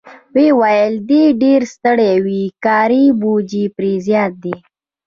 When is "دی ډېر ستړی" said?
1.09-2.13